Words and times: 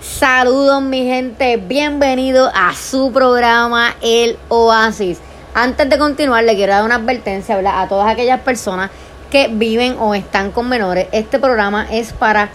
Saludos 0.00 0.80
mi 0.80 1.04
gente, 1.04 1.58
bienvenido 1.58 2.50
a 2.54 2.74
su 2.74 3.12
programa 3.12 3.94
El 4.00 4.38
Oasis. 4.48 5.18
Antes 5.52 5.90
de 5.90 5.98
continuar 5.98 6.42
le 6.44 6.54
quiero 6.54 6.72
dar 6.72 6.84
una 6.84 6.94
advertencia 6.94 7.58
a 7.58 7.86
todas 7.86 8.10
aquellas 8.10 8.40
personas 8.40 8.90
que 9.30 9.48
viven 9.48 9.96
o 9.98 10.14
están 10.14 10.52
con 10.52 10.70
menores. 10.70 11.06
Este 11.12 11.38
programa 11.38 11.86
es 11.90 12.14
para 12.14 12.48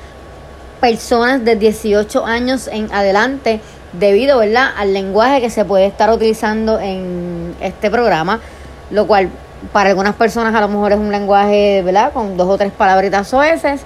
personas 0.81 1.45
de 1.45 1.55
18 1.55 2.25
años 2.25 2.67
en 2.67 2.91
adelante 2.91 3.61
debido 3.93 4.39
¿verdad? 4.39 4.71
al 4.75 4.95
lenguaje 4.95 5.39
que 5.39 5.51
se 5.51 5.65
puede 5.65 5.85
estar 5.85 6.09
utilizando 6.09 6.79
en 6.79 7.55
este 7.61 7.91
programa, 7.91 8.39
lo 8.89 9.05
cual 9.05 9.29
para 9.71 9.91
algunas 9.91 10.15
personas 10.15 10.55
a 10.55 10.61
lo 10.61 10.67
mejor 10.67 10.93
es 10.93 10.97
un 10.97 11.11
lenguaje 11.11 11.83
¿verdad? 11.83 12.11
con 12.11 12.37
dos 12.37 12.47
o 12.49 12.57
tres 12.57 12.71
palabritas 12.71 13.31
oeces 13.35 13.81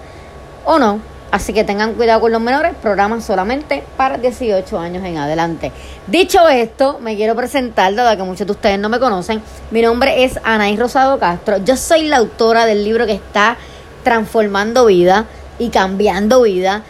o 0.64 0.80
no. 0.80 1.09
Así 1.32 1.54
que 1.54 1.64
tengan 1.64 1.94
cuidado 1.94 2.22
con 2.22 2.32
los 2.32 2.42
menores, 2.42 2.74
programas 2.82 3.24
solamente 3.24 3.84
para 3.98 4.18
18 4.18 4.80
años 4.80 5.06
en 5.06 5.18
adelante. 5.18 5.72
Dicho 6.08 6.50
esto, 6.50 6.98
me 7.02 7.16
quiero 7.16 7.36
presentar, 7.36 7.94
dado 7.94 8.18
que 8.18 8.24
muchos 8.24 8.48
de 8.48 8.54
ustedes 8.54 8.80
no 8.80 8.90
me 8.90 9.00
conocen. 9.00 9.42
Mi 9.70 9.84
nombre 9.84 10.24
es 10.24 10.40
Anaí 10.44 10.76
Rosado 10.76 11.20
Castro. 11.20 11.58
Yo 11.58 11.78
soy 11.78 12.04
la 12.08 12.18
autora 12.18 12.66
del 12.66 12.84
libro 12.84 13.06
que 13.06 13.14
está 13.14 13.58
transformando 14.04 14.88
vida 14.88 15.26
y 15.60 15.70
cambiando 15.70 16.42
vida, 16.42 16.84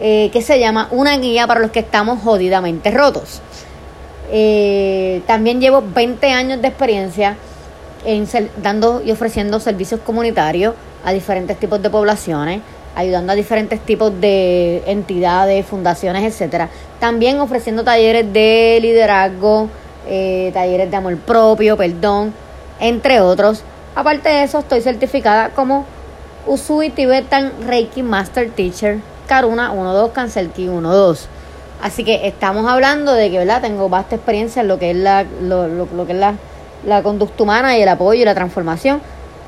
eh, 0.00 0.28
que 0.32 0.42
se 0.42 0.58
llama 0.58 0.88
Una 0.90 1.16
guía 1.18 1.46
para 1.46 1.60
los 1.60 1.70
que 1.70 1.80
estamos 1.80 2.20
jodidamente 2.20 2.90
rotos. 2.90 3.42
Eh, 4.32 5.22
también 5.28 5.60
llevo 5.60 5.84
20 5.86 6.32
años 6.32 6.60
de 6.60 6.66
experiencia 6.66 7.36
en 8.04 8.26
dando 8.60 9.02
y 9.04 9.12
ofreciendo 9.12 9.60
servicios 9.60 10.00
comunitarios 10.00 10.74
a 11.04 11.12
diferentes 11.12 11.58
tipos 11.60 11.80
de 11.80 11.90
poblaciones 11.90 12.60
ayudando 12.94 13.32
a 13.32 13.34
diferentes 13.34 13.80
tipos 13.80 14.12
de 14.20 14.82
entidades, 14.86 15.66
fundaciones, 15.66 16.24
etcétera. 16.24 16.68
También 17.00 17.40
ofreciendo 17.40 17.84
talleres 17.84 18.32
de 18.32 18.78
liderazgo, 18.80 19.68
eh, 20.06 20.50
talleres 20.54 20.90
de 20.90 20.96
amor 20.96 21.16
propio, 21.18 21.76
perdón, 21.76 22.32
entre 22.80 23.20
otros. 23.20 23.62
Aparte 23.94 24.28
de 24.28 24.42
eso, 24.42 24.58
estoy 24.60 24.80
certificada 24.80 25.50
como 25.50 25.84
Usui 26.46 26.90
Tibetan 26.90 27.52
Reiki 27.66 28.02
Master 28.02 28.50
Teacher 28.50 28.98
Karuna 29.26 29.72
12 29.74 30.12
Kanselki 30.12 30.66
12. 30.66 31.26
Así 31.82 32.04
que 32.04 32.26
estamos 32.26 32.66
hablando 32.70 33.12
de 33.12 33.30
que, 33.30 33.38
¿verdad? 33.38 33.60
Tengo 33.60 33.88
vasta 33.88 34.16
experiencia 34.16 34.62
en 34.62 34.68
lo 34.68 34.78
que 34.78 34.90
es 34.90 34.96
la, 34.96 35.24
lo, 35.42 35.68
lo 35.68 36.06
que 36.06 36.12
es 36.12 36.18
la, 36.18 36.34
la 36.86 37.02
conducta 37.02 37.42
humana 37.42 37.76
y 37.76 37.82
el 37.82 37.88
apoyo 37.88 38.22
y 38.22 38.24
la 38.24 38.34
transformación. 38.34 39.00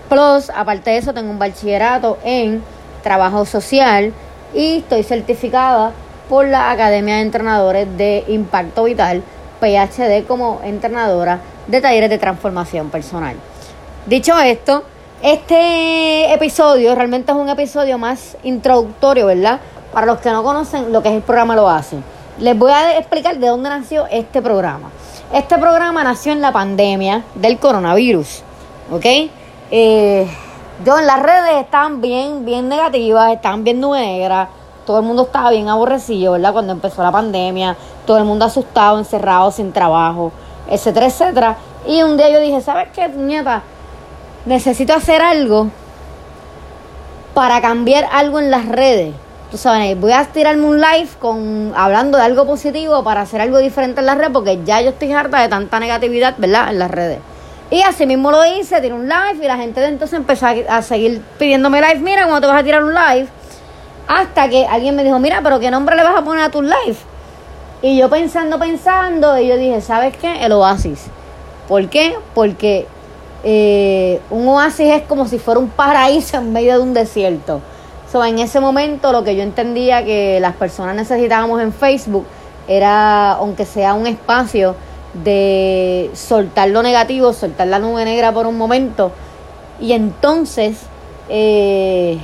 Plus, 0.08 0.50
aparte 0.54 0.90
de 0.90 0.98
eso, 0.98 1.12
tengo 1.14 1.30
un 1.30 1.38
bachillerato 1.38 2.18
en 2.24 2.62
trabajo 3.06 3.44
social 3.44 4.12
y 4.52 4.78
estoy 4.78 5.04
certificada 5.04 5.92
por 6.28 6.44
la 6.44 6.72
Academia 6.72 7.14
de 7.14 7.20
Entrenadores 7.20 7.86
de 7.96 8.24
Impacto 8.26 8.82
Vital, 8.82 9.22
PhD, 9.60 10.26
como 10.26 10.60
entrenadora 10.64 11.38
de 11.68 11.80
talleres 11.80 12.10
de 12.10 12.18
transformación 12.18 12.90
personal. 12.90 13.36
Dicho 14.06 14.36
esto, 14.40 14.82
este 15.22 16.34
episodio 16.34 16.96
realmente 16.96 17.30
es 17.30 17.38
un 17.38 17.48
episodio 17.48 17.96
más 17.96 18.36
introductorio, 18.42 19.26
¿verdad? 19.26 19.60
Para 19.92 20.06
los 20.06 20.18
que 20.18 20.32
no 20.32 20.42
conocen 20.42 20.92
lo 20.92 21.00
que 21.00 21.10
es 21.10 21.14
el 21.14 21.22
programa 21.22 21.54
Lo 21.54 21.68
Hace. 21.68 21.98
Les 22.40 22.58
voy 22.58 22.72
a 22.72 22.98
explicar 22.98 23.38
de 23.38 23.46
dónde 23.46 23.68
nació 23.68 24.08
este 24.10 24.42
programa. 24.42 24.90
Este 25.32 25.56
programa 25.58 26.02
nació 26.02 26.32
en 26.32 26.40
la 26.40 26.50
pandemia 26.50 27.22
del 27.36 27.58
coronavirus, 27.58 28.42
¿ok? 28.90 29.06
Eh, 29.70 30.26
yo 30.84 30.98
en 30.98 31.06
las 31.06 31.22
redes 31.22 31.64
estaban 31.64 32.00
bien, 32.00 32.44
bien 32.44 32.68
negativas, 32.68 33.32
estaban 33.32 33.64
bien 33.64 33.80
negras. 33.80 34.48
Todo 34.84 34.98
el 34.98 35.04
mundo 35.04 35.22
estaba 35.22 35.50
bien 35.50 35.68
aborrecido, 35.68 36.32
¿verdad? 36.32 36.52
Cuando 36.52 36.72
empezó 36.72 37.02
la 37.02 37.10
pandemia, 37.10 37.76
todo 38.06 38.18
el 38.18 38.24
mundo 38.24 38.44
asustado, 38.44 38.98
encerrado, 38.98 39.50
sin 39.50 39.72
trabajo, 39.72 40.32
etcétera, 40.70 41.06
etcétera. 41.06 41.56
Y 41.86 42.02
un 42.02 42.16
día 42.16 42.28
yo 42.28 42.40
dije, 42.40 42.60
¿sabes 42.60 42.88
qué, 42.94 43.08
nieta? 43.08 43.62
Necesito 44.44 44.94
hacer 44.94 45.22
algo 45.22 45.68
para 47.34 47.60
cambiar 47.60 48.06
algo 48.12 48.38
en 48.38 48.50
las 48.50 48.68
redes. 48.68 49.14
Tú 49.50 49.56
sabes, 49.56 49.98
voy 49.98 50.12
a 50.12 50.24
tirarme 50.24 50.66
un 50.66 50.80
live 50.80 51.08
con 51.18 51.72
hablando 51.76 52.18
de 52.18 52.24
algo 52.24 52.46
positivo 52.46 53.02
para 53.02 53.22
hacer 53.22 53.40
algo 53.40 53.58
diferente 53.58 54.00
en 54.00 54.06
las 54.06 54.18
redes, 54.18 54.30
porque 54.32 54.60
ya 54.64 54.80
yo 54.82 54.90
estoy 54.90 55.12
harta 55.12 55.40
de 55.40 55.48
tanta 55.48 55.80
negatividad, 55.80 56.34
¿verdad? 56.38 56.70
En 56.70 56.78
las 56.78 56.90
redes. 56.90 57.18
Y 57.70 57.82
así 57.82 58.06
mismo 58.06 58.30
lo 58.30 58.44
hice, 58.46 58.80
tiré 58.80 58.94
un 58.94 59.08
live 59.08 59.38
y 59.42 59.46
la 59.46 59.56
gente 59.56 59.80
de 59.80 59.88
entonces 59.88 60.16
empezó 60.16 60.46
a, 60.68 60.82
seguir 60.82 61.20
pidiéndome 61.38 61.80
live. 61.80 61.98
Mira, 61.98 62.24
¿cómo 62.24 62.40
te 62.40 62.46
vas 62.46 62.60
a 62.60 62.64
tirar 62.64 62.84
un 62.84 62.94
live? 62.94 63.26
Hasta 64.06 64.48
que 64.48 64.66
alguien 64.66 64.94
me 64.94 65.02
dijo, 65.02 65.18
mira, 65.18 65.40
pero 65.42 65.58
¿qué 65.58 65.70
nombre 65.70 65.96
le 65.96 66.04
vas 66.04 66.16
a 66.16 66.22
poner 66.22 66.44
a 66.44 66.50
tu 66.50 66.62
live? 66.62 66.96
Y 67.82 67.98
yo 67.98 68.08
pensando, 68.08 68.58
pensando, 68.58 69.36
y 69.38 69.48
yo 69.48 69.56
dije, 69.56 69.80
¿sabes 69.80 70.16
qué? 70.16 70.44
El 70.44 70.52
oasis. 70.52 71.06
¿Por 71.66 71.88
qué? 71.88 72.16
Porque 72.34 72.86
eh, 73.42 74.20
un 74.30 74.46
oasis 74.46 74.86
es 74.92 75.02
como 75.02 75.26
si 75.26 75.38
fuera 75.38 75.58
un 75.58 75.68
paraíso 75.68 76.36
en 76.36 76.52
medio 76.52 76.74
de 76.74 76.80
un 76.80 76.94
desierto. 76.94 77.60
So, 78.10 78.24
en 78.24 78.38
ese 78.38 78.60
momento 78.60 79.10
lo 79.10 79.24
que 79.24 79.34
yo 79.34 79.42
entendía 79.42 80.04
que 80.04 80.38
las 80.40 80.54
personas 80.54 80.94
necesitábamos 80.94 81.60
en 81.60 81.72
Facebook 81.72 82.26
era, 82.68 83.32
aunque 83.32 83.66
sea 83.66 83.94
un 83.94 84.06
espacio 84.06 84.76
de 85.14 86.10
soltar 86.14 86.68
lo 86.68 86.82
negativo, 86.82 87.32
soltar 87.32 87.68
la 87.68 87.78
nube 87.78 88.04
negra 88.04 88.32
por 88.32 88.46
un 88.46 88.58
momento 88.58 89.12
y 89.80 89.92
entonces 89.92 90.78
eh, 91.28 92.18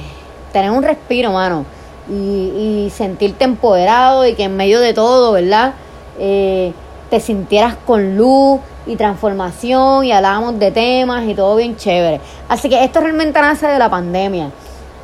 tener 0.52 0.70
un 0.70 0.82
respiro, 0.82 1.32
mano, 1.32 1.64
y, 2.08 2.90
sentirte 2.94 3.44
empoderado 3.44 4.26
y 4.26 4.34
que 4.34 4.44
en 4.44 4.56
medio 4.56 4.80
de 4.80 4.92
todo, 4.92 5.32
¿verdad? 5.32 5.74
Eh, 6.18 6.72
te 7.10 7.20
sintieras 7.20 7.76
con 7.86 8.16
luz 8.16 8.60
y 8.86 8.96
transformación 8.96 10.04
y 10.04 10.12
hablábamos 10.12 10.58
de 10.58 10.70
temas 10.70 11.24
y 11.26 11.34
todo 11.34 11.56
bien 11.56 11.76
chévere. 11.76 12.20
Así 12.48 12.68
que 12.68 12.84
esto 12.84 13.00
realmente 13.00 13.40
nace 13.40 13.66
de 13.66 13.78
la 13.78 13.88
pandemia. 13.88 14.50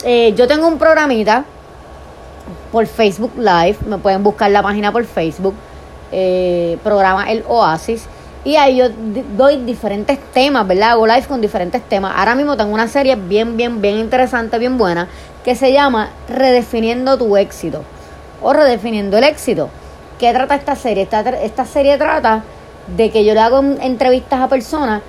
Eh, 0.04 0.34
yo 0.36 0.46
tengo 0.46 0.66
un 0.66 0.78
programita 0.78 1.44
por 2.72 2.86
Facebook 2.86 3.32
Live, 3.36 3.78
me 3.86 3.98
pueden 3.98 4.22
buscar 4.22 4.50
la 4.50 4.62
página 4.62 4.92
por 4.92 5.04
Facebook 5.04 5.54
eh, 6.12 6.78
programa 6.82 7.30
El 7.30 7.44
Oasis. 7.46 8.06
Y 8.44 8.56
ahí 8.56 8.76
yo 8.76 8.86
doy 9.36 9.56
diferentes 9.64 10.18
temas, 10.32 10.66
¿verdad? 10.66 10.92
Hago 10.92 11.06
live 11.06 11.26
con 11.26 11.40
diferentes 11.40 11.82
temas. 11.82 12.14
Ahora 12.16 12.34
mismo 12.34 12.56
tengo 12.56 12.72
una 12.72 12.88
serie 12.88 13.16
bien, 13.16 13.56
bien, 13.56 13.80
bien 13.80 13.98
interesante, 13.98 14.58
bien 14.58 14.78
buena, 14.78 15.08
que 15.44 15.54
se 15.54 15.72
llama 15.72 16.10
Redefiniendo 16.28 17.18
tu 17.18 17.36
éxito 17.36 17.82
o 18.42 18.52
Redefiniendo 18.52 19.18
el 19.18 19.24
éxito. 19.24 19.68
¿Qué 20.18 20.32
trata 20.32 20.54
esta 20.54 20.76
serie? 20.76 21.02
Esta, 21.02 21.20
esta 21.20 21.64
serie 21.64 21.98
trata 21.98 22.42
de 22.96 23.10
que 23.10 23.24
yo 23.24 23.34
le 23.34 23.40
hago 23.40 23.58
entrevistas 23.58 24.40
a 24.40 24.48
personas 24.48 25.02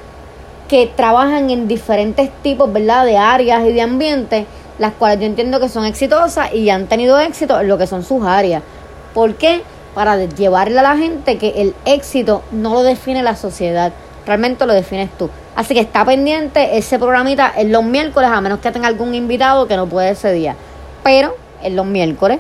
que 0.68 0.92
trabajan 0.96 1.50
en 1.50 1.68
diferentes 1.68 2.30
tipos, 2.44 2.72
¿verdad? 2.72 3.06
De 3.06 3.18
áreas 3.18 3.66
y 3.66 3.74
de 3.74 3.82
ambientes, 3.82 4.46
las 4.78 4.94
cuales 4.94 5.20
yo 5.20 5.26
entiendo 5.26 5.60
que 5.60 5.68
son 5.68 5.86
exitosas 5.86 6.54
y 6.54 6.70
han 6.70 6.88
tenido 6.88 7.20
éxito 7.20 7.60
en 7.60 7.68
lo 7.68 7.78
que 7.78 7.88
son 7.88 8.04
sus 8.04 8.24
áreas. 8.24 8.62
¿Por 9.14 9.36
qué? 9.36 9.64
Para 9.94 10.18
llevarle 10.26 10.80
a 10.80 10.84
la 10.84 10.98
gente 10.98 11.38
que 11.38 11.62
el 11.62 11.76
éxito 11.86 12.44
no 12.52 12.74
lo 12.74 12.84
define 12.84 13.24
la 13.24 13.36
sociedad, 13.36 13.92
realmente 14.26 14.66
lo 14.66 14.74
defines 14.74 15.10
tú. 15.18 15.30
Así 15.56 15.74
que 15.74 15.82
está 15.82 16.06
pendiente 16.06 16.78
ese 16.78 17.00
programita 17.00 17.52
en 17.56 17.72
los 17.72 17.84
miércoles, 17.84 18.30
a 18.32 18.40
menos 18.42 18.60
que 18.60 18.72
tenga 18.72 18.88
algún 18.88 19.14
invitado 19.16 19.68
que 19.68 19.76
no 19.76 19.88
puede 19.88 20.12
ese 20.12 20.32
día. 20.32 20.56
Pero 21.04 21.36
en 21.62 21.76
los 21.76 21.86
miércoles 21.86 22.40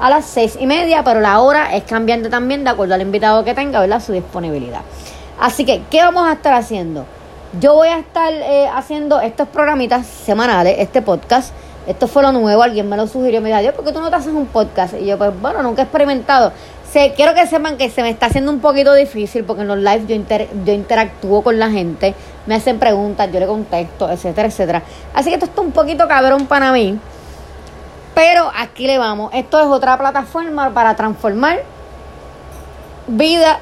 a 0.00 0.10
las 0.10 0.24
seis 0.24 0.56
y 0.58 0.66
media, 0.66 1.04
pero 1.04 1.20
la 1.20 1.40
hora 1.40 1.74
es 1.74 1.84
cambiante 1.84 2.28
también 2.28 2.64
de 2.64 2.70
acuerdo 2.70 2.94
al 2.94 3.02
invitado 3.02 3.44
que 3.44 3.54
tenga, 3.54 3.80
¿verdad? 3.80 4.00
Su 4.00 4.12
disponibilidad. 4.12 4.80
Así 5.40 5.64
que, 5.64 5.82
¿qué 5.90 6.02
vamos 6.02 6.26
a 6.26 6.32
estar 6.32 6.54
haciendo? 6.54 7.06
Yo 7.60 7.74
voy 7.74 7.88
a 7.88 7.98
estar 7.98 8.32
eh, 8.32 8.68
haciendo 8.74 9.20
estos 9.20 9.48
programitas 9.48 10.06
semanales, 10.06 10.76
este 10.78 11.02
podcast. 11.02 11.52
Esto 11.86 12.08
fue 12.08 12.22
lo 12.22 12.32
nuevo, 12.32 12.62
alguien 12.62 12.88
me 12.88 12.96
lo 12.96 13.06
sugirió, 13.06 13.40
me 13.40 13.50
dijo, 13.50 13.60
Dios, 13.60 13.74
¿por 13.74 13.84
qué 13.84 13.92
tú 13.92 14.00
no 14.00 14.10
te 14.10 14.16
haces 14.16 14.32
un 14.32 14.46
podcast? 14.46 14.94
Y 14.94 15.06
yo, 15.06 15.18
pues 15.18 15.38
bueno, 15.40 15.62
nunca 15.62 15.82
he 15.82 15.84
experimentado 15.84 16.52
quiero 17.16 17.34
que 17.34 17.46
sepan 17.46 17.76
que 17.76 17.90
se 17.90 18.02
me 18.02 18.10
está 18.10 18.26
haciendo 18.26 18.52
un 18.52 18.60
poquito 18.60 18.94
difícil 18.94 19.44
porque 19.44 19.62
en 19.62 19.68
los 19.68 19.78
lives 19.78 20.06
yo, 20.06 20.16
yo 20.64 20.72
interactúo 20.72 21.42
con 21.42 21.58
la 21.58 21.70
gente, 21.70 22.14
me 22.46 22.54
hacen 22.54 22.78
preguntas, 22.78 23.30
yo 23.32 23.40
le 23.40 23.46
contesto, 23.46 24.08
etcétera, 24.10 24.48
etcétera. 24.48 24.82
Así 25.12 25.30
que 25.30 25.34
esto 25.34 25.46
está 25.46 25.60
un 25.60 25.72
poquito 25.72 26.06
cabrón 26.06 26.46
para 26.46 26.72
mí. 26.72 26.98
Pero 28.14 28.48
aquí 28.56 28.86
le 28.86 28.98
vamos. 28.98 29.32
Esto 29.34 29.60
es 29.60 29.66
otra 29.66 29.98
plataforma 29.98 30.72
para 30.72 30.94
transformar 30.94 31.62
vida 33.08 33.58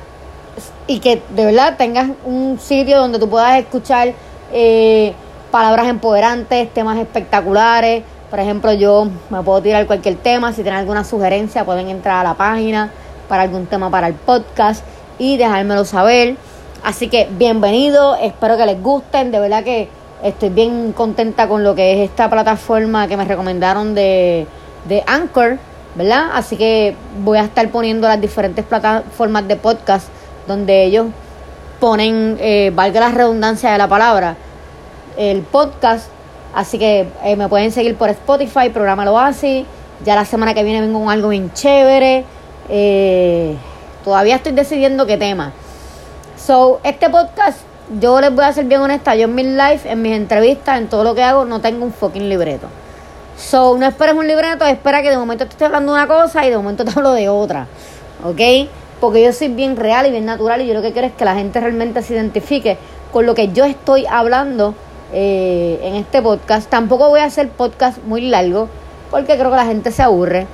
y 0.87 0.99
que 0.99 1.23
de 1.31 1.47
verdad 1.47 1.77
tengas 1.79 2.11
un 2.25 2.59
sitio 2.61 2.99
donde 2.99 3.19
tú 3.19 3.31
puedas 3.31 3.59
escuchar 3.59 4.13
eh, 4.53 5.15
palabras 5.51 5.87
empoderantes, 5.87 6.73
temas 6.75 6.99
espectaculares. 6.99 8.05
Por 8.29 8.41
ejemplo, 8.41 8.73
yo 8.75 9.09
me 9.31 9.43
puedo 9.43 9.63
tirar 9.63 9.87
cualquier 9.87 10.17
tema. 10.17 10.53
Si 10.53 10.63
tienen 10.63 10.81
alguna 10.81 11.03
sugerencia, 11.03 11.65
pueden 11.65 11.89
entrar 11.89 12.21
a 12.21 12.25
la 12.25 12.35
página 12.35 12.91
para 13.33 13.45
algún 13.45 13.65
tema 13.65 13.89
para 13.89 14.09
el 14.09 14.13
podcast 14.13 14.85
y 15.19 15.39
dejármelo 15.39 15.87
saber. 15.87 16.37
Así 16.85 17.09
que 17.09 17.31
bienvenido, 17.31 18.15
espero 18.17 18.59
que 18.59 18.67
les 18.67 18.83
gusten, 18.83 19.31
de 19.31 19.41
verdad 19.41 19.65
que 19.65 19.89
estoy 20.23 20.51
bien 20.51 20.93
contenta 20.93 21.49
con 21.49 21.65
lo 21.65 21.75
que 21.75 21.95
es 21.95 22.11
esta 22.11 22.29
plataforma 22.29 23.09
que 23.09 23.17
me 23.17 23.25
recomendaron 23.25 23.95
de, 23.95 24.47
de 24.87 25.03
Anchor, 25.07 25.57
¿verdad? 25.95 26.27
Así 26.35 26.59
que 26.59 26.95
voy 27.25 27.39
a 27.39 27.45
estar 27.45 27.67
poniendo 27.71 28.07
las 28.07 28.21
diferentes 28.21 28.67
plataformas 28.67 29.49
de 29.49 29.57
podcast 29.57 30.09
donde 30.47 30.85
ellos 30.85 31.07
ponen, 31.81 32.37
eh, 32.39 32.71
valga 32.75 33.01
la 33.01 33.13
redundancia 33.13 33.73
de 33.73 33.79
la 33.79 33.89
palabra, 33.89 34.37
el 35.17 35.41
podcast. 35.41 36.11
Así 36.55 36.79
que 36.79 37.09
eh, 37.25 37.37
me 37.37 37.49
pueden 37.49 37.73
seguir 37.73 37.97
por 37.97 38.11
Spotify, 38.11 38.69
programa 38.69 39.07
lo 39.07 39.19
así. 39.19 39.65
Ya 40.05 40.17
la 40.17 40.27
semana 40.27 40.53
que 40.53 40.65
viene 40.65 40.83
vengo 40.83 40.99
con 41.01 41.09
algo 41.09 41.31
bien 41.31 41.51
chévere. 41.55 42.27
Eh, 42.69 43.57
todavía 44.05 44.37
estoy 44.37 44.53
decidiendo 44.53 45.07
qué 45.07 45.17
tema. 45.17 45.53
So, 46.37 46.81
este 46.83 47.09
podcast, 47.09 47.61
yo 48.01 48.21
les 48.21 48.35
voy 48.35 48.45
a 48.45 48.53
ser 48.53 48.65
bien 48.65 48.81
honesta, 48.81 49.15
yo 49.15 49.25
en 49.25 49.35
mi 49.35 49.45
live, 49.45 49.81
en 49.85 50.03
mis 50.03 50.13
entrevistas, 50.13 50.79
en 50.79 50.89
todo 50.89 51.05
lo 51.05 51.15
que 51.15 51.23
hago, 51.23 51.45
no 51.45 51.61
tengo 51.61 51.85
un 51.85 51.93
fucking 51.93 52.29
libreto. 52.29 52.67
So, 53.37 53.77
no 53.79 53.87
esperes 53.87 54.15
un 54.15 54.27
libreto, 54.27 54.65
espera 54.67 55.03
que 55.03 55.11
de 55.11 55.17
momento 55.17 55.47
te 55.47 55.53
esté 55.53 55.65
hablando 55.65 55.93
una 55.93 56.07
cosa 56.07 56.47
y 56.47 56.51
de 56.51 56.57
momento 56.57 56.85
te 56.87 56.91
hablo 56.91 57.13
de 57.13 57.29
otra. 57.29 57.67
¿Ok? 58.25 58.69
Porque 59.01 59.23
yo 59.23 59.33
soy 59.33 59.49
bien 59.49 59.77
real 59.77 60.07
y 60.07 60.11
bien 60.11 60.25
natural 60.25 60.63
y 60.63 60.67
yo 60.67 60.75
lo 60.75 60.83
que 60.83 60.93
quiero 60.93 61.09
es 61.09 61.15
que 61.15 61.25
la 61.25 61.35
gente 61.35 61.61
realmente 61.61 62.03
se 62.03 62.15
identifique 62.15 62.79
con 63.13 63.27
lo 63.27 63.35
que 63.35 63.49
yo 63.49 63.65
estoy 63.65 64.07
hablando 64.07 64.75
eh, 65.13 65.79
en 65.83 65.97
este 65.97 66.23
podcast. 66.23 66.71
Tampoco 66.71 67.09
voy 67.09 67.21
a 67.21 67.25
hacer 67.25 67.49
podcast 67.51 68.03
muy 68.05 68.23
largo 68.23 68.69
porque 69.11 69.37
creo 69.37 69.51
que 69.51 69.57
la 69.57 69.67
gente 69.67 69.91
se 69.91 70.03
aburre. 70.03 70.47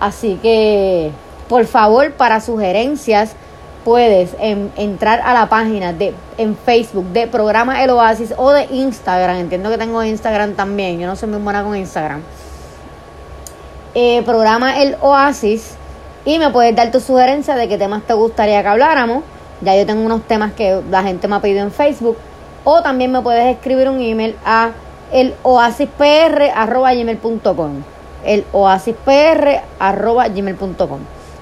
Así 0.00 0.38
que, 0.40 1.10
por 1.48 1.66
favor, 1.66 2.12
para 2.12 2.40
sugerencias, 2.40 3.32
puedes 3.84 4.36
entrar 4.40 5.20
a 5.24 5.32
la 5.32 5.48
página 5.48 5.92
de 5.92 6.14
en 6.36 6.56
Facebook 6.56 7.06
de 7.06 7.26
Programa 7.26 7.82
El 7.82 7.90
Oasis 7.90 8.32
o 8.36 8.50
de 8.50 8.68
Instagram. 8.70 9.36
Entiendo 9.36 9.70
que 9.70 9.78
tengo 9.78 10.04
Instagram 10.04 10.52
también. 10.54 11.00
Yo 11.00 11.06
no 11.06 11.16
soy 11.16 11.30
muy 11.30 11.40
buena 11.40 11.62
con 11.62 11.74
Instagram. 11.76 12.22
Eh, 13.94 14.22
programa 14.24 14.82
El 14.82 14.96
Oasis 15.00 15.76
y 16.24 16.38
me 16.38 16.50
puedes 16.50 16.74
dar 16.76 16.90
tu 16.90 17.00
sugerencia 17.00 17.56
de 17.56 17.68
qué 17.68 17.78
temas 17.78 18.02
te 18.02 18.12
gustaría 18.12 18.60
que 18.62 18.68
habláramos. 18.68 19.24
Ya 19.62 19.74
yo 19.74 19.86
tengo 19.86 20.04
unos 20.04 20.24
temas 20.24 20.52
que 20.52 20.82
la 20.90 21.02
gente 21.02 21.26
me 21.26 21.36
ha 21.36 21.40
pedido 21.40 21.62
en 21.62 21.72
Facebook. 21.72 22.18
O 22.64 22.82
también 22.82 23.10
me 23.10 23.22
puedes 23.22 23.56
escribir 23.56 23.88
un 23.88 24.02
email 24.02 24.36
a 24.44 24.72
el 25.10 25.34
oasispr.gmail.com 25.42 27.82
el 28.24 28.44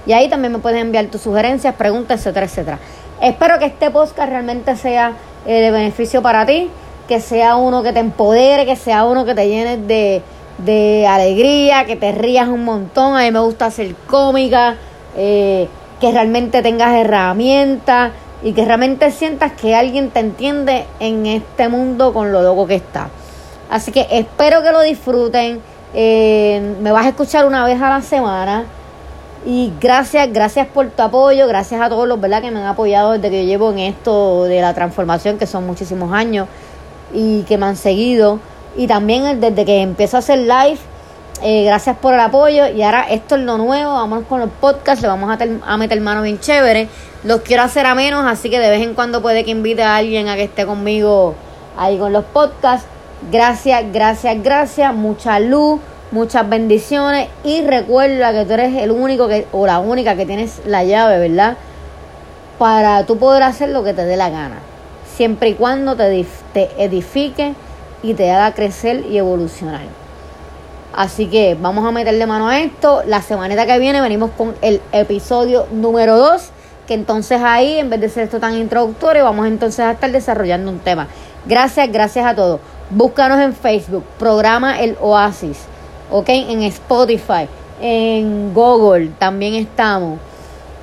y 0.07 0.13
ahí 0.13 0.29
también 0.29 0.53
me 0.53 0.59
puedes 0.61 0.81
enviar 0.81 1.07
tus 1.07 1.21
sugerencias, 1.21 1.75
preguntas, 1.75 2.21
etcétera, 2.21 2.47
etcétera. 2.47 2.79
Espero 3.21 3.59
que 3.59 3.67
este 3.67 3.91
podcast 3.91 4.31
realmente 4.31 4.77
sea 4.77 5.13
eh, 5.47 5.61
de 5.61 5.71
beneficio 5.71 6.23
para 6.23 6.47
ti, 6.47 6.71
que 7.09 7.21
sea 7.21 7.57
uno 7.57 7.83
que 7.83 7.93
te 7.93 8.01
empodere, 8.01 8.67
que 8.67 8.77
sea 8.77 9.05
uno 9.05 9.25
que 9.25 9.35
te 9.35 9.49
llene 9.49 9.77
de, 9.79 10.23
de 10.59 11.07
alegría, 11.07 11.85
que 11.87 11.97
te 11.97 12.13
rías 12.13 12.49
un 12.49 12.65
montón. 12.65 13.17
A 13.17 13.23
mí 13.23 13.31
me 13.31 13.41
gusta 13.41 13.71
ser 13.71 13.95
cómica, 14.07 14.77
eh, 15.17 15.69
que 16.01 16.13
realmente 16.13 16.63
tengas 16.63 16.95
herramientas 16.95 18.13
y 18.43 18.53
que 18.53 18.65
realmente 18.65 19.11
sientas 19.11 19.53
que 19.53 19.75
alguien 19.75 20.11
te 20.11 20.21
entiende 20.21 20.85
en 21.01 21.27
este 21.27 21.69
mundo 21.69 22.13
con 22.13 22.33
lo 22.33 22.43
loco 22.43 22.67
que 22.67 22.77
está. 22.77 23.09
Así 23.71 23.91
que 23.91 24.07
espero 24.11 24.63
que 24.63 24.73
lo 24.73 24.83
disfruten. 24.83 25.61
Eh, 25.95 26.77
me 26.81 26.93
vas 26.93 27.07
a 27.07 27.09
escuchar 27.09 27.47
una 27.47 27.65
vez 27.65 27.81
a 27.81 27.89
la 27.89 28.03
semana. 28.03 28.65
Y 29.49 29.73
gracias, 29.81 30.33
gracias 30.33 30.67
por 30.67 30.89
tu 30.91 31.01
apoyo, 31.01 31.47
gracias 31.47 31.81
a 31.81 31.89
todos 31.89 32.09
los 32.09 32.21
¿verdad? 32.21 32.43
que 32.43 32.51
me 32.51 32.59
han 32.59 32.67
apoyado 32.67 33.13
desde 33.13 33.31
que 33.31 33.45
yo 33.45 33.49
llevo 33.49 33.71
en 33.71 33.79
esto 33.79 34.43
de 34.43 34.61
la 34.61 34.75
transformación, 34.75 35.39
que 35.39 35.47
son 35.47 35.65
muchísimos 35.65 36.13
años, 36.13 36.49
y 37.15 37.45
que 37.45 37.57
me 37.57 37.67
han 37.67 37.77
seguido. 37.77 38.41
Y 38.77 38.89
también 38.89 39.41
desde 39.41 39.65
que 39.65 39.83
empiezo 39.83 40.17
a 40.17 40.19
hacer 40.19 40.41
live, 40.41 40.79
eh, 41.45 41.63
gracias 41.65 41.97
por 41.97 42.13
el 42.13 42.19
apoyo. 42.19 42.67
Y 42.67 42.83
ahora 42.83 43.07
esto 43.09 43.37
es 43.37 43.43
lo 43.43 43.57
nuevo, 43.57 43.93
vamos 43.93 44.25
con 44.29 44.41
los 44.41 44.51
podcasts, 44.51 45.01
le 45.01 45.07
vamos 45.07 45.31
a, 45.31 45.39
a 45.73 45.77
meter 45.77 46.01
mano 46.01 46.23
bien 46.23 46.41
chévere. 46.41 46.89
Los 47.23 47.43
quiero 47.43 47.63
hacer 47.63 47.87
a 47.87 47.95
menos, 47.95 48.27
así 48.27 48.51
que 48.51 48.59
de 48.59 48.69
vez 48.69 48.83
en 48.83 48.95
cuando 48.95 49.23
puede 49.23 49.45
que 49.45 49.53
invite 49.53 49.85
a 49.85 49.95
alguien 49.95 50.29
a 50.29 50.35
que 50.35 50.43
esté 50.43 50.67
conmigo 50.67 51.37
ahí 51.79 51.99
con 51.99 52.13
los 52.13 52.25
podcasts. 52.25 52.89
Gracias, 53.31 53.85
gracias, 53.93 54.43
gracias. 54.43 54.93
Mucha 54.93 55.39
luz 55.39 55.81
muchas 56.11 56.49
bendiciones 56.49 57.29
y 57.45 57.63
recuerda 57.63 58.33
que 58.33 58.45
tú 58.45 58.53
eres 58.55 58.77
el 58.77 58.91
único 58.91 59.29
que 59.29 59.47
o 59.53 59.67
la 59.67 59.79
única 59.79 60.17
que 60.17 60.27
tienes 60.27 60.61
la 60.67 60.85
llave, 60.85 61.19
¿verdad? 61.19 61.57
Para 62.59 63.05
tú 63.05 63.19
poder 63.19 63.43
hacer 63.43 63.71
lo 63.71 63.85
que 63.85 63.93
te 63.93 64.05
dé 64.05 64.17
la 64.17 64.31
gana, 64.31 64.59
siempre 65.17 65.51
y 65.51 65.55
cuando 65.55 65.97
te, 65.97 66.27
te 66.53 66.71
edifique 66.79 67.55
y 68.03 68.15
te 68.15 68.31
haga 68.31 68.55
crecer 68.55 69.05
y 69.11 69.19
evolucionar. 69.19 69.83
Así 70.95 71.27
que 71.27 71.57
vamos 71.61 71.85
a 71.87 71.93
meterle 71.93 72.25
mano 72.27 72.49
a 72.49 72.61
esto. 72.61 73.03
La 73.07 73.21
semana 73.21 73.67
que 73.67 73.79
viene 73.79 74.01
venimos 74.01 74.31
con 74.31 74.55
el 74.63 74.81
episodio 74.93 75.67
número 75.71 76.17
2, 76.17 76.51
que 76.87 76.95
entonces 76.95 77.43
ahí, 77.45 77.79
en 77.79 77.91
vez 77.91 78.01
de 78.01 78.09
ser 78.09 78.25
esto 78.25 78.41
tan 78.41 78.57
introductorio, 78.57 79.25
vamos 79.25 79.47
entonces 79.47 79.81
a 79.81 79.91
estar 79.91 80.11
desarrollando 80.11 80.71
un 80.71 80.79
tema. 80.79 81.09
Gracias, 81.45 81.93
gracias 81.93 82.25
a 82.25 82.35
todos. 82.35 82.61
Búscanos 82.89 83.41
en 83.41 83.53
Facebook, 83.53 84.05
programa 84.19 84.81
El 84.81 84.97
Oasis. 85.01 85.67
¿Ok? 86.11 86.29
En 86.29 86.63
Spotify, 86.63 87.49
en 87.81 88.53
Google 88.55 89.11
también 89.19 89.55
estamos. 89.55 90.19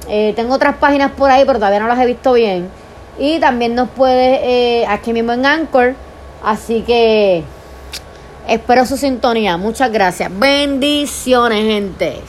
Eh, 0.09 0.33
tengo 0.35 0.53
otras 0.53 0.77
páginas 0.77 1.11
por 1.11 1.31
ahí, 1.31 1.43
pero 1.45 1.59
todavía 1.59 1.79
no 1.79 1.87
las 1.87 1.99
he 1.99 2.05
visto 2.05 2.33
bien. 2.33 2.69
Y 3.17 3.39
también 3.39 3.75
nos 3.75 3.89
puede, 3.89 4.81
eh, 4.81 4.85
aquí 4.87 5.13
mismo 5.13 5.31
en 5.31 5.45
Anchor. 5.45 5.95
Así 6.43 6.81
que 6.81 7.43
espero 8.47 8.85
su 8.85 8.97
sintonía. 8.97 9.57
Muchas 9.57 9.91
gracias. 9.91 10.29
Bendiciones, 10.37 11.63
gente. 11.63 12.21